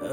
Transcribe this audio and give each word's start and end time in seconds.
DJ 0.00 0.06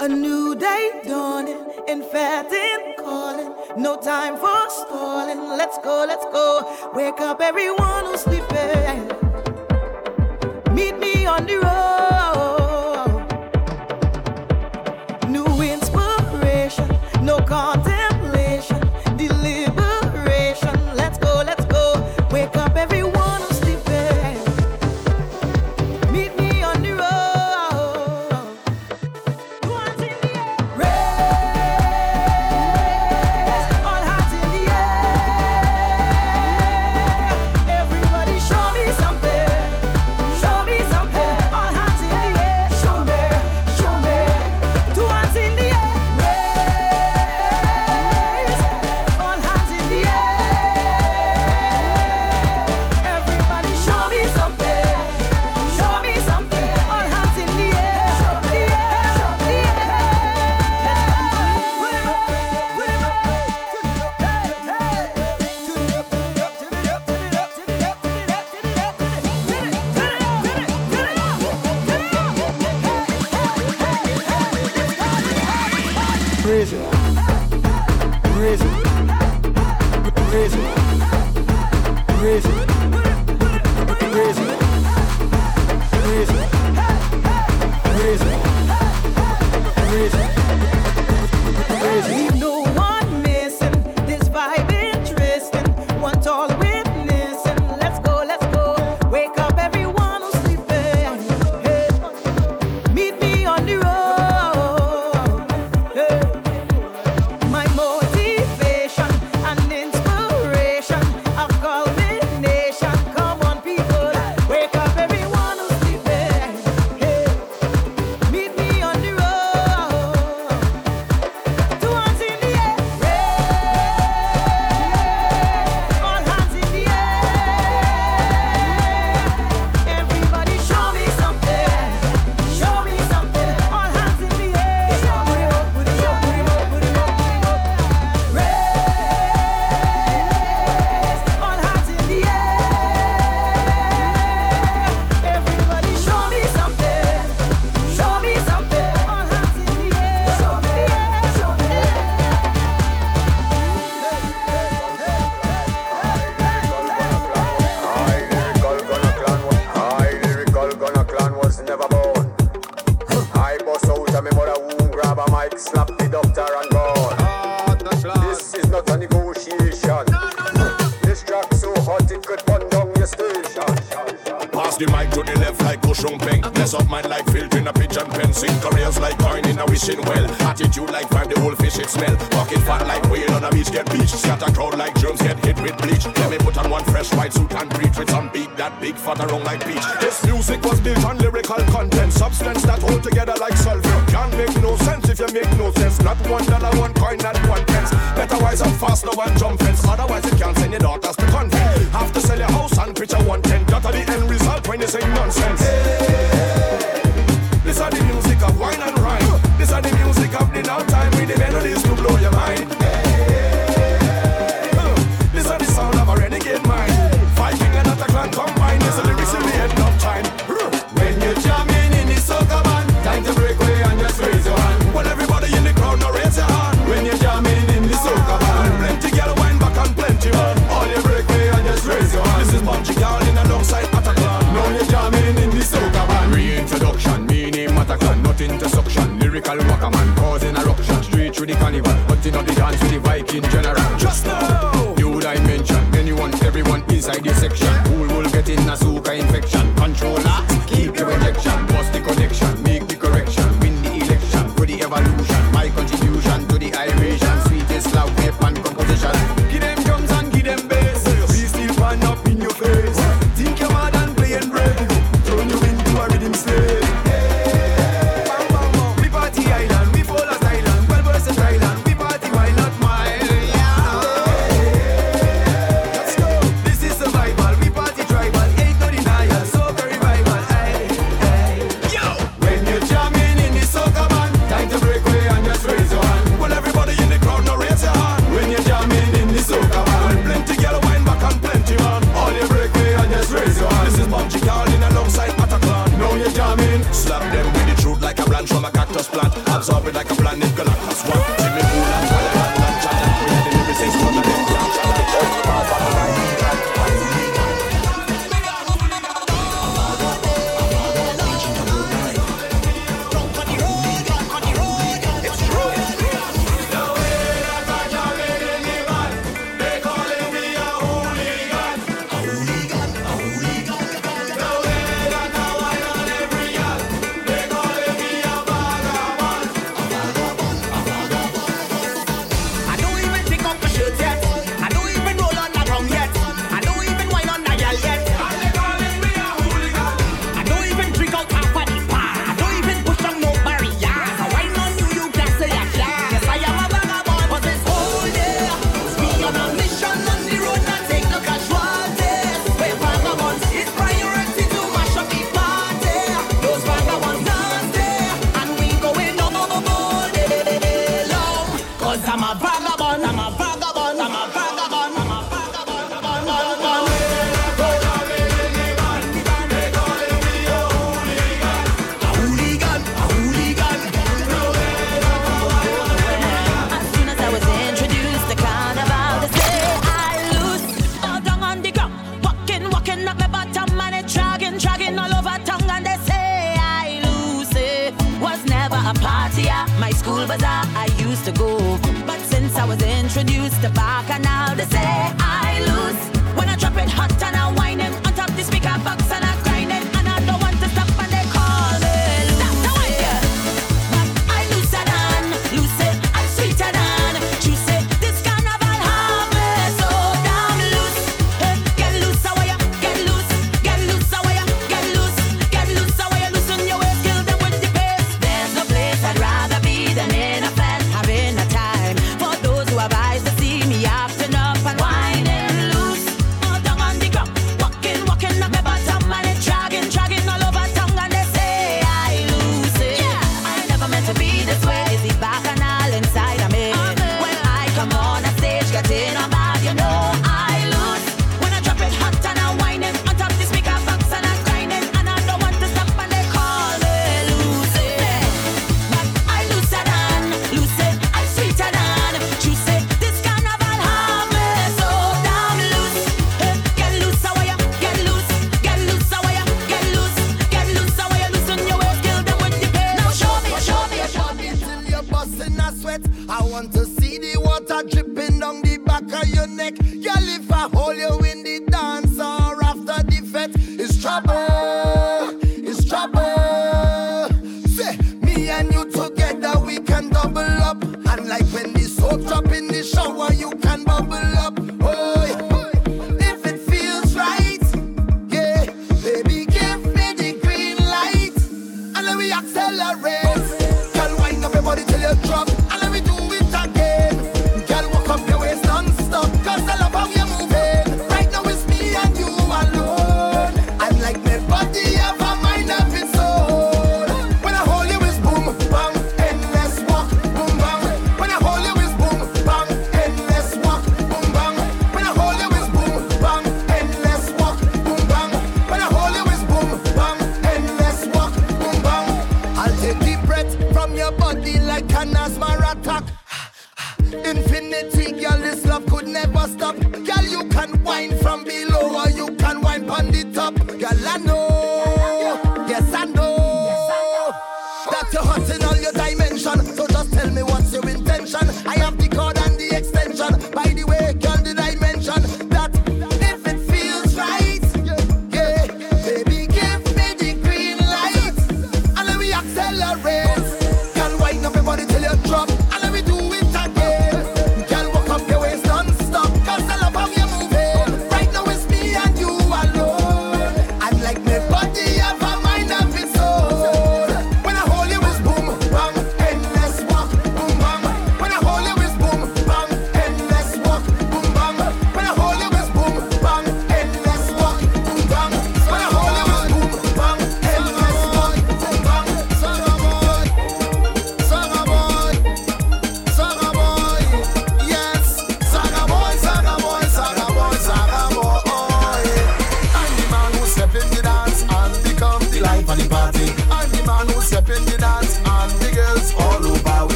A 0.00 0.08
new 0.08 0.56
day 0.56 1.00
dawning, 1.04 1.64
in 1.86 2.02
fact 2.02 2.48
it 2.50 2.96
calling. 2.96 3.54
No 3.76 3.96
time 3.96 4.36
for 4.36 4.68
stalling. 4.68 5.38
Let's 5.56 5.78
go, 5.78 6.04
let's 6.08 6.24
go. 6.24 6.76
Wake 6.92 7.20
up 7.20 7.40
everyone 7.40 8.06
who's 8.06 8.22
sleeping. 8.22 9.06
Meet 10.74 10.98
me 10.98 11.26
on 11.26 11.46
the 11.46 11.58
road. 11.58 12.15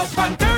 And 0.00 0.16
wind 0.16 0.49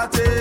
it 0.00 0.37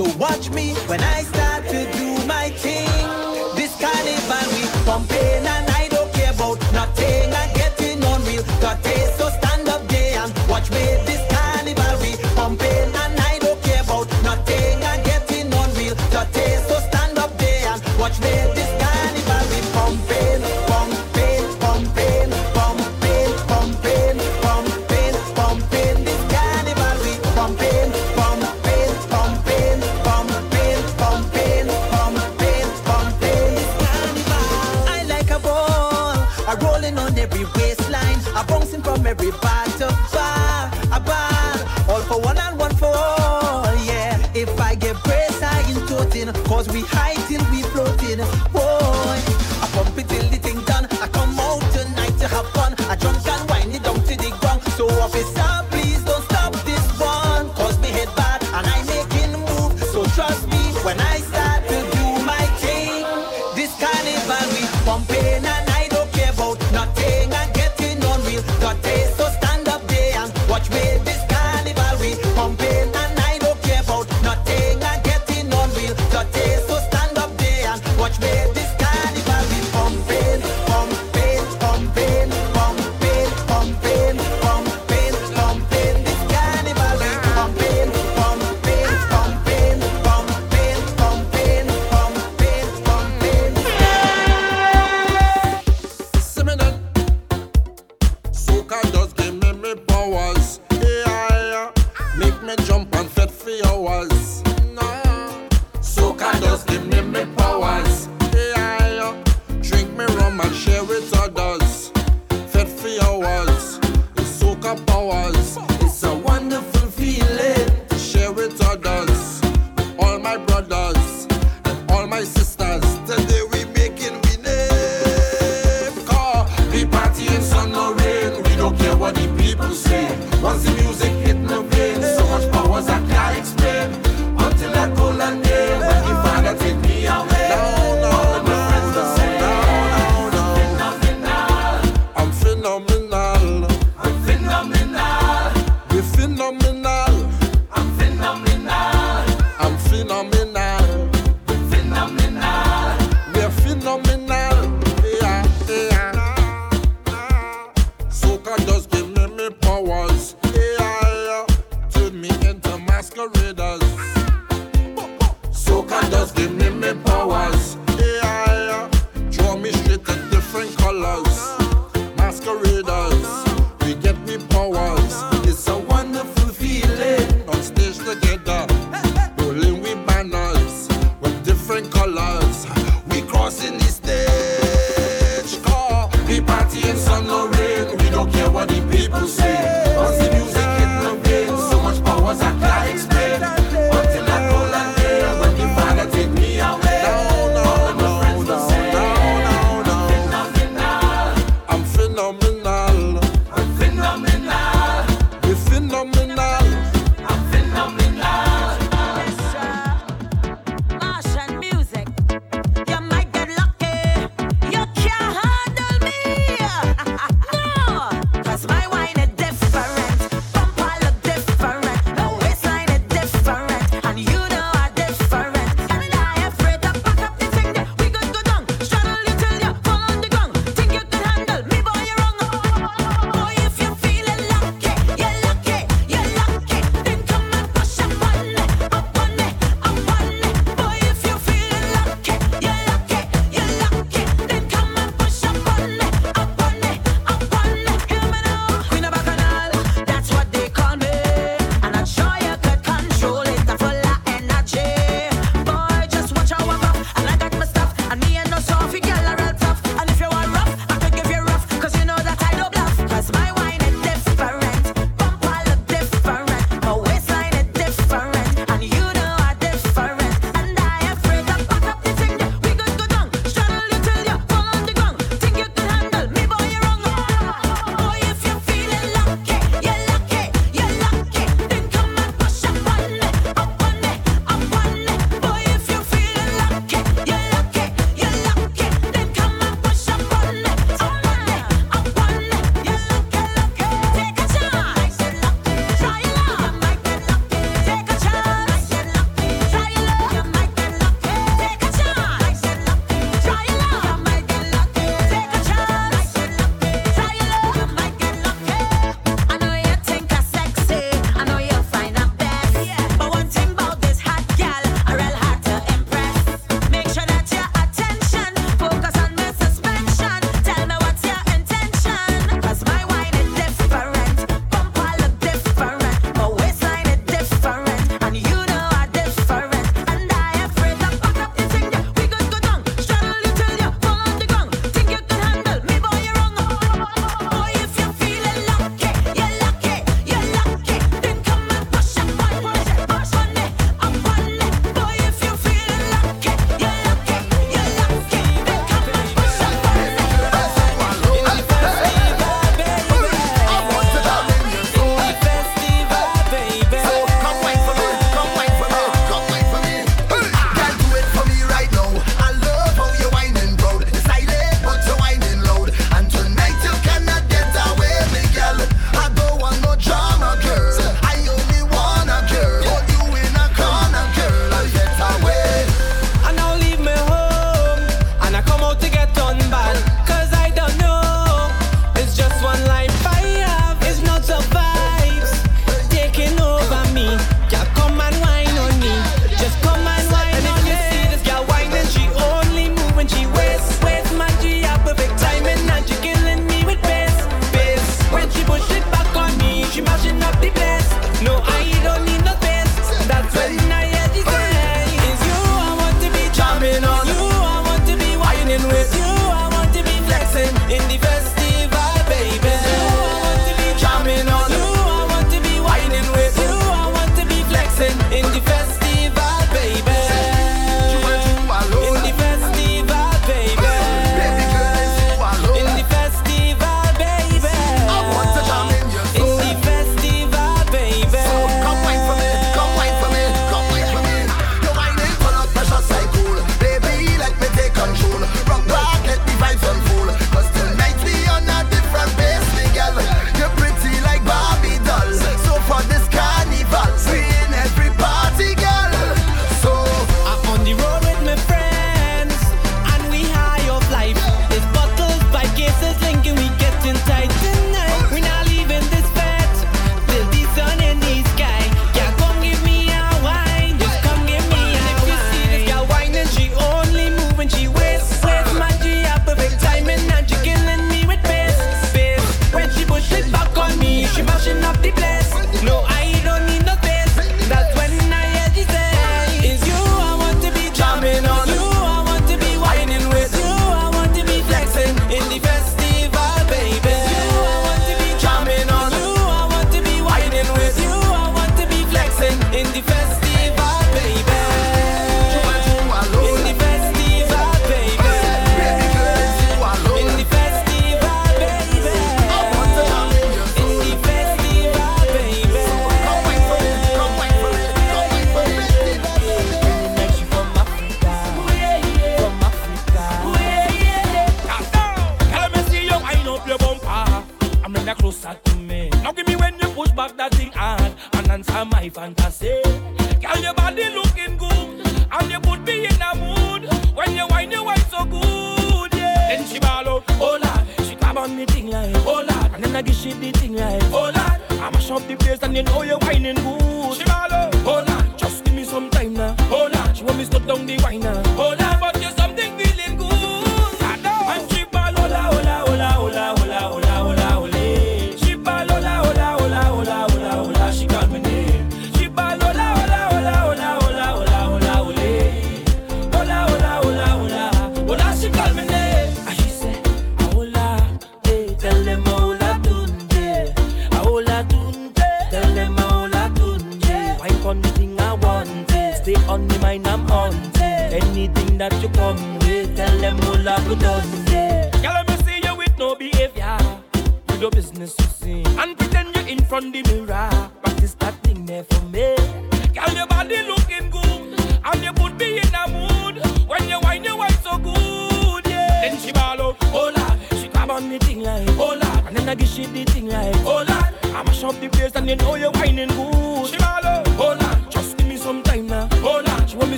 so 0.00 0.16
watch 0.16 0.48
me. 0.50 0.72
when 0.88 1.00
I 1.00 1.22
start 1.22 1.39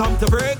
come 0.00 0.16
to 0.16 0.26
break. 0.28 0.59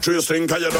Tristan, 0.00 0.46
stinker, 0.48 0.58
you 0.58 0.77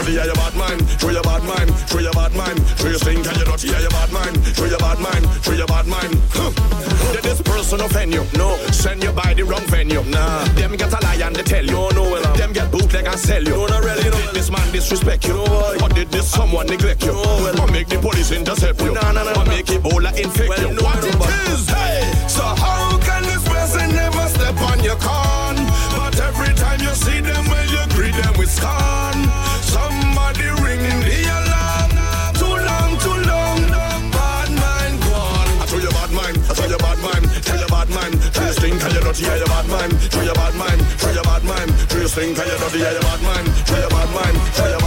think 42.19 42.39
I 42.39 42.45
you 42.45 42.59
dirty, 42.59 42.79
yeah, 42.79 42.93
you 42.93 43.01
bad 43.01 43.23
man. 43.23 43.45
Try 43.65 43.79
your 43.79 43.91
bad 43.91 44.11
man. 44.11 44.35
Try 44.55 44.69
your 44.71 44.78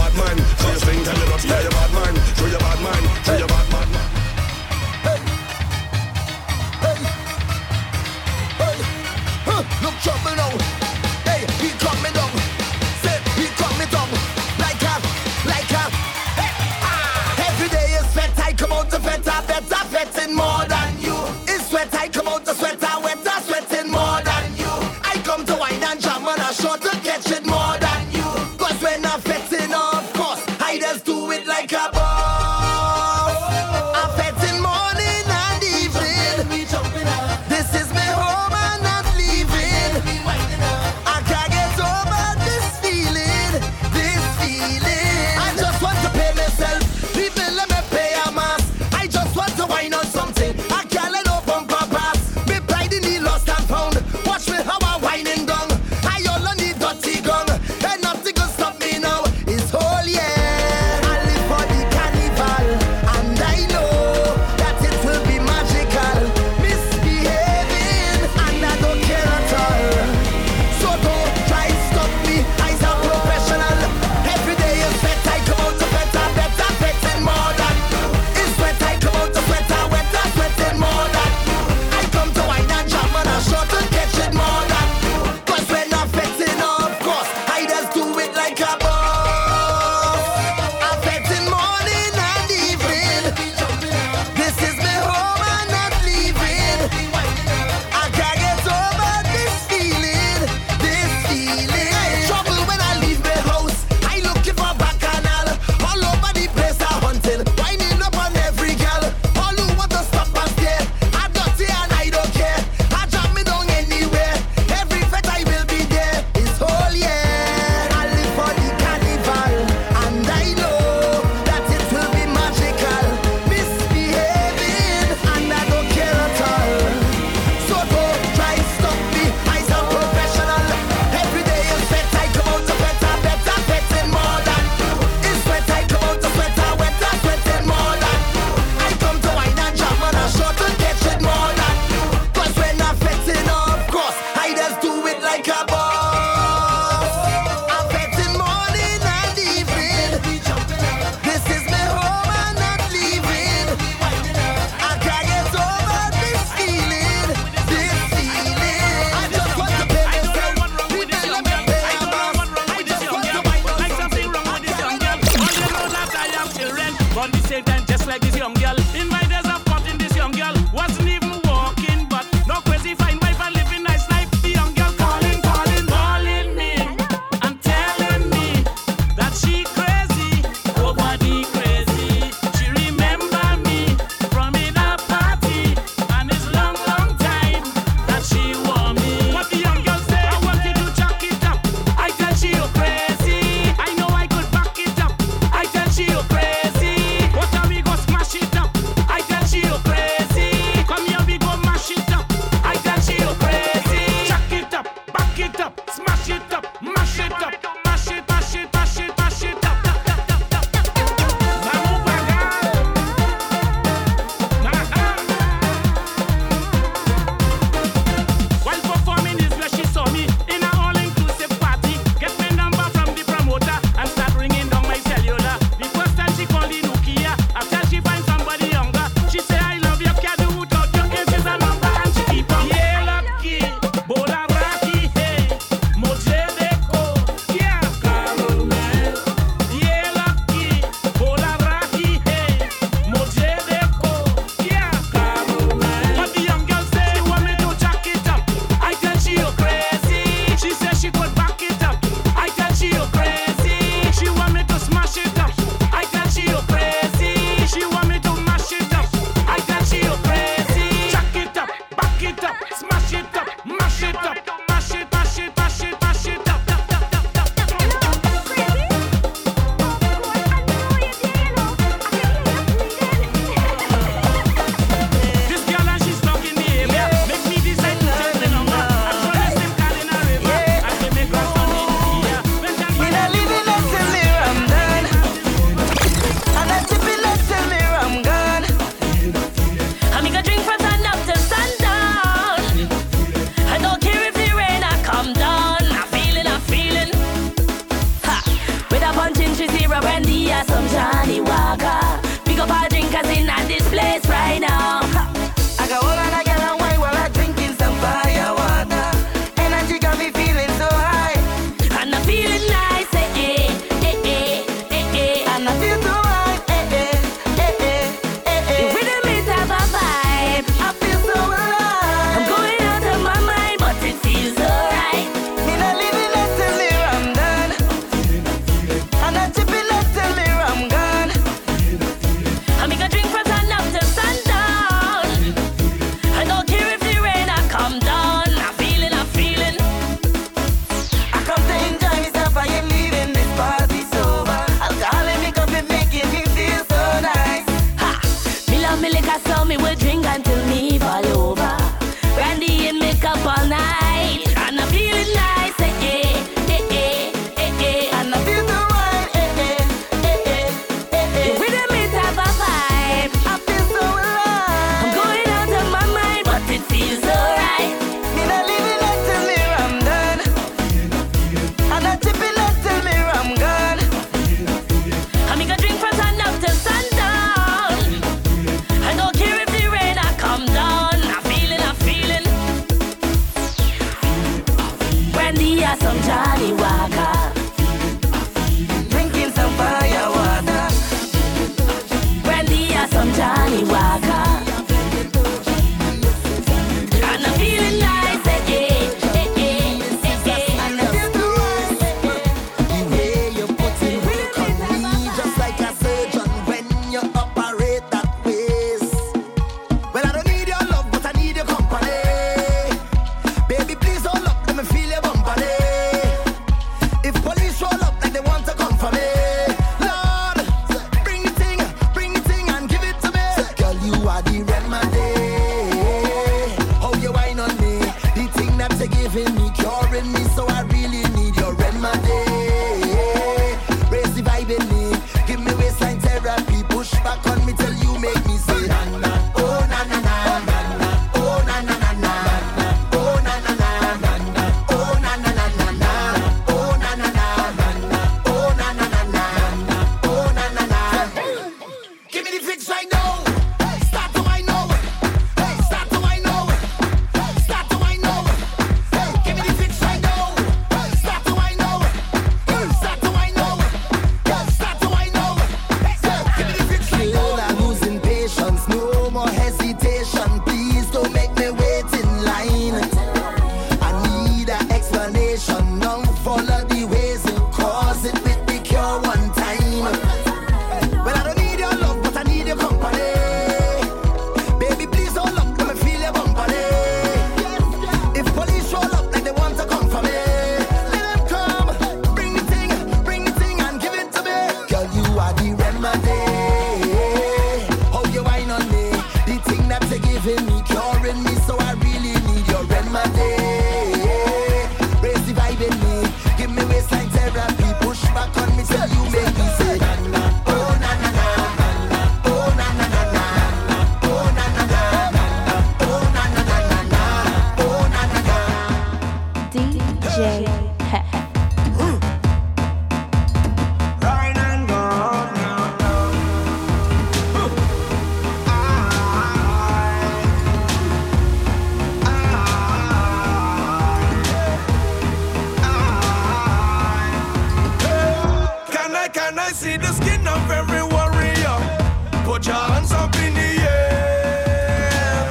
Put 542.62 542.68
your 542.68 542.76
hands 542.76 543.10
up 543.10 543.34
in 543.38 543.54
the 543.54 543.70
air. 543.90 545.50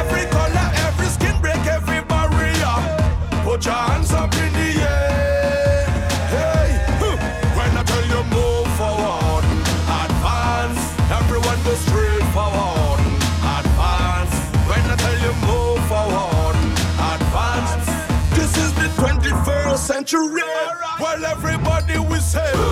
Every 0.00 0.26
color, 0.32 0.70
every 0.88 1.06
skin, 1.06 1.40
break 1.40 1.64
every 1.64 2.02
barrier. 2.02 2.76
Put 3.44 3.66
your 3.66 3.74
hands 3.74 4.12
up 4.12 4.34
in 4.34 4.52
the 4.54 4.82
air. 4.82 5.86
Hey, 6.34 6.74
when 7.54 7.70
I 7.78 7.84
tell 7.84 8.04
you 8.04 8.20
move 8.34 8.66
forward, 8.74 9.44
advance. 10.02 10.82
Everyone 11.22 11.62
go 11.62 11.74
straight 11.86 12.26
forward, 12.34 12.98
advance. 13.60 14.34
When 14.66 14.84
I 14.90 14.96
tell 14.98 15.18
you 15.22 15.32
move 15.46 15.78
forward, 15.86 16.56
advance. 17.14 17.86
This 18.34 18.56
is 18.56 18.74
the 18.74 18.88
21st 19.00 19.78
century. 19.78 20.42
Well, 20.98 21.24
everybody 21.26 22.00
we 22.00 22.18
say. 22.18 22.69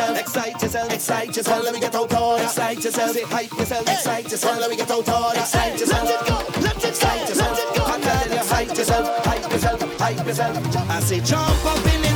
yourself, 0.00 0.18
excite 0.18 0.62
yourself, 0.62 0.92
excite 0.92 1.36
yourself. 1.36 1.64
Let 1.64 1.74
me 1.74 1.80
get 1.80 1.94
out 1.94 2.12
hard, 2.12 2.42
excite 2.42 2.84
yourself, 2.84 3.22
hype 3.22 3.52
yourself, 3.52 3.88
excite 3.88 4.30
yourself. 4.30 4.58
Let 4.58 4.70
me 4.70 4.76
get 4.76 4.90
out 4.90 5.06
hard, 5.06 5.36
excite 5.36 5.80
yourself. 5.80 6.04
Let 6.04 6.20
it 6.20 6.28
go, 6.28 6.60
let 6.60 6.76
it 6.76 7.00
go, 7.00 7.44
let 7.44 7.58
it 7.58 7.76
go. 7.76 7.84
I 7.84 8.00
tell 8.00 8.30
you, 8.30 8.38
hype 8.38 8.68
yourself, 8.68 9.24
hype 9.24 9.52
yourself, 9.52 9.98
hype 9.98 10.26
yourself. 10.26 10.90
I 10.90 11.00
say 11.00 11.20
jump 11.20 11.64
up 11.66 11.94
in 11.94 12.04
it. 12.04 12.09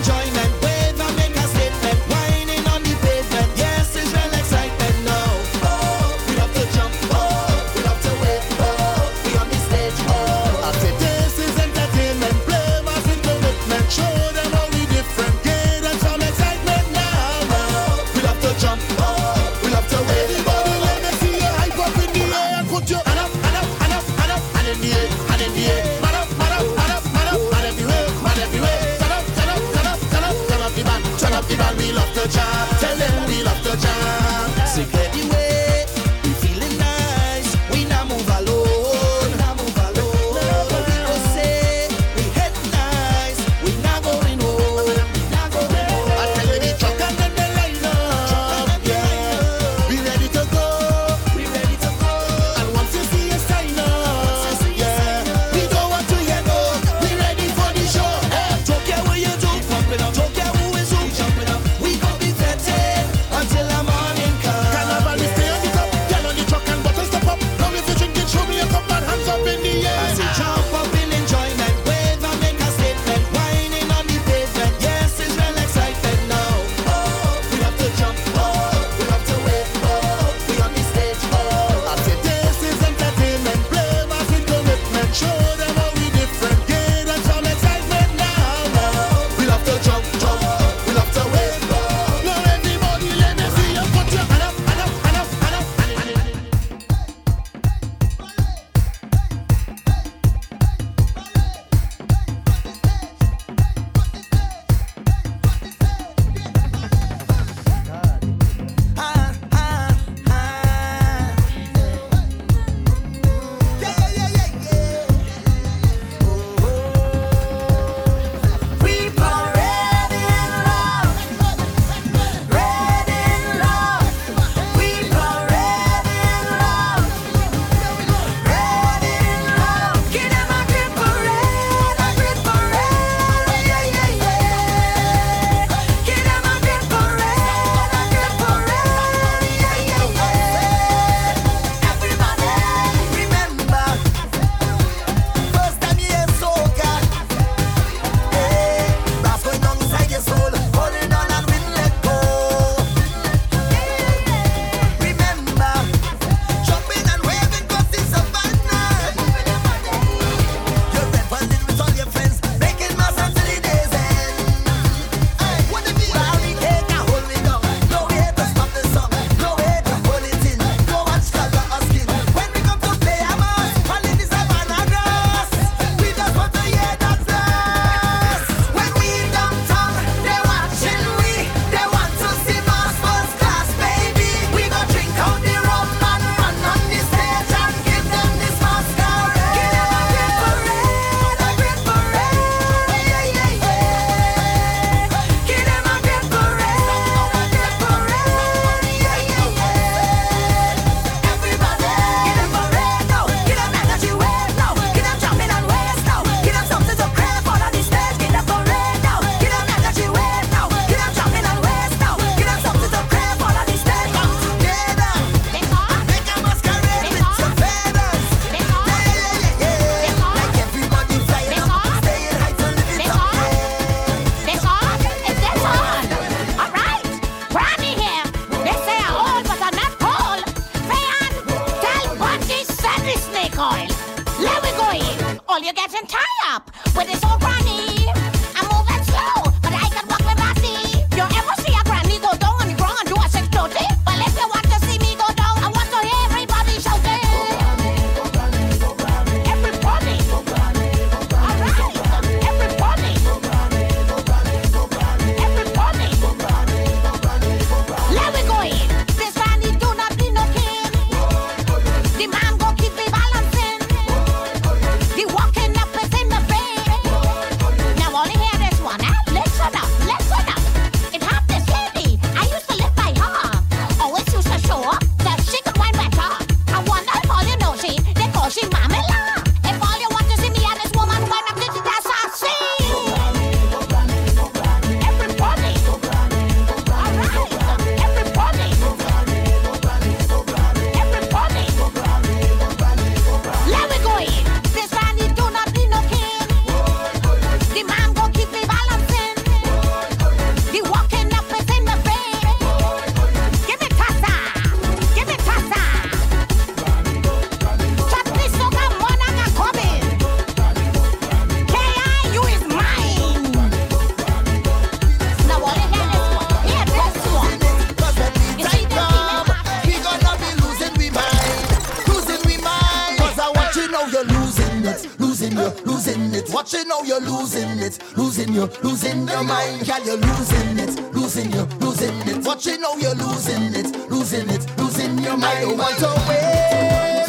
now 332.95 333.01
you're 333.01 333.15
losing 333.15 333.75
it, 333.75 334.11
losing 334.11 334.49
it, 334.51 334.67
losing 334.79 335.19
your 335.19 335.37
mind. 335.37 335.59
I 335.59 335.75
want 335.75 335.99
to 335.99 336.09
wait. 336.29 337.27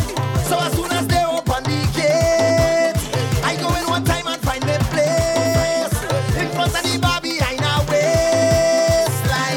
So 0.48 0.60
as 0.60 0.74
soon 0.74 0.92
as 0.92 1.08
they 1.08 1.24
open 1.24 1.64
the 1.64 1.88
gate, 1.96 2.96
I 3.44 3.56
go 3.60 3.68
in 3.76 3.88
one 3.88 4.04
time 4.04 4.28
and 4.28 4.42
find 4.42 4.64
a 4.64 4.80
place 4.94 5.94
in 6.36 6.50
front 6.50 6.76
of 6.76 6.84
the 6.84 7.00
bar 7.00 7.22
behind 7.22 7.62
a 7.62 7.86
waistline. 7.90 9.56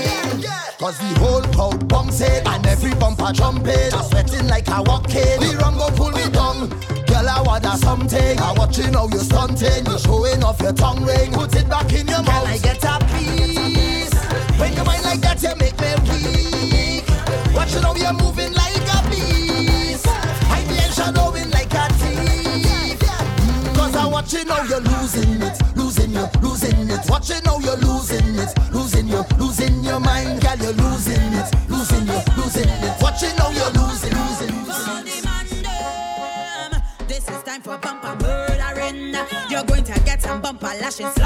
Cause 0.79 0.99
the 0.99 1.19
whole 1.21 1.43
crowd 1.55 1.89
bumps 1.89 2.21
it 2.21 2.47
and 2.47 2.67
every 2.67 2.95
bumper 2.95 3.33
jumping. 3.33 3.93
I'm 3.93 4.05
sweating 4.05 4.49
like 4.49 4.69
I 4.69 4.81
walk 4.81 5.15
in. 5.15 5.41
The 5.41 5.57
rum 5.61 5.77
go 5.77 5.91
pull 5.91 6.13
me 6.13 6.29
down. 6.31 6.69
Girl, 7.07 7.29
I 7.29 7.43
want 7.43 7.65
something. 7.79 8.39
I 8.39 8.53
watching 8.53 8.95
how 8.95 9.09
you're 9.09 9.21
stunting. 9.21 9.87
You're 9.87 9.99
showing 9.99 10.45
off 10.45 10.61
your 10.61 10.73
tongue 10.73 11.05
ring. 11.05 11.33
Put 11.33 11.55
it 11.57 11.69
back 11.69 11.93
in 11.93 12.07
your 12.07 12.23
mouth. 12.23 12.45
Can 12.45 12.47
I 12.47 12.59
get 12.59 12.85
a 12.85 12.99
piece? 13.07 13.78
When 14.59 14.73
you 14.75 14.83
like 14.83 15.21
that, 15.21 15.43
you 15.43 15.55
make 15.57 15.79
me 15.81 15.95
weak. 16.73 17.07
Watching 17.55 17.83
how 17.83 17.95
you're 17.95 18.13
moving 18.13 18.53
like 18.55 18.77
a 18.77 19.09
beast. 19.09 20.07
Shadowing 20.95 21.51
like 21.51 21.73
a 21.73 21.89
thief. 21.95 22.99
Cause 23.75 23.95
I'm 23.95 24.11
watching 24.11 24.49
how 24.49 24.65
you're 24.65 24.81
losing 24.81 25.43
it, 25.43 25.59
losing 25.77 26.11
you, 26.13 26.27
losing 26.43 26.91
it. 26.91 27.09
Watching 27.09 27.45
how 27.45 27.61
you're 27.61 27.77
losing 27.77 28.35
it, 28.35 28.53
losing 28.73 29.07
you, 29.07 29.25
losing 29.39 29.85
your 29.85 30.01
mind, 30.01 30.41
girl, 30.43 30.57
you're 30.59 30.73
losing 30.73 31.33
it, 31.35 31.55
losing 31.69 32.07
you, 32.07 32.21
losing 32.37 32.69
it. 32.69 33.01
Watching 33.01 33.37
how 33.39 33.51
you're 33.51 33.71
losing, 33.71 34.13
losing, 34.13 34.65
losing. 34.67 35.05
This 37.07 37.29
is 37.29 37.43
time 37.45 37.63
for 37.63 37.79
bumper. 37.79 38.47
You're 39.49 39.65
going 39.65 39.85
to 39.85 40.01
get 40.01 40.21
some 40.23 40.41
bumper 40.41 40.67
lashes, 40.67 41.17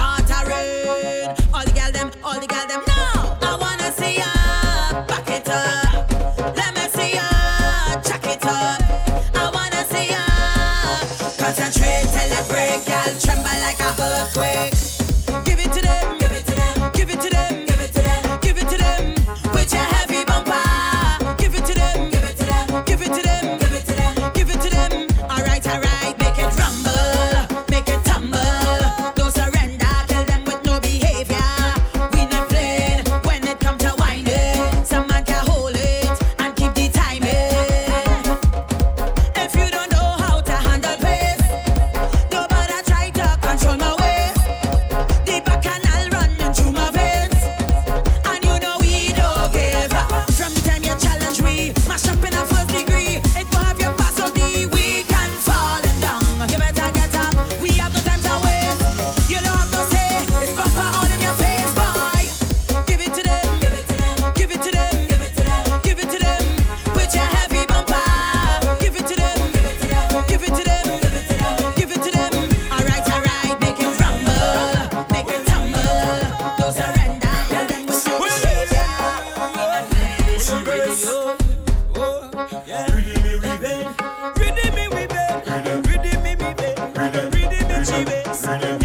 Sanchez, 87.84 88.81